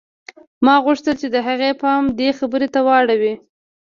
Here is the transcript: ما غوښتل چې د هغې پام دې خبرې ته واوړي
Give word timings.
ما 0.65 0.75
غوښتل 0.85 1.15
چې 1.21 1.27
د 1.35 1.37
هغې 1.47 1.71
پام 1.81 2.03
دې 2.19 2.29
خبرې 2.39 2.67
ته 2.73 2.79
واوړي 2.87 3.33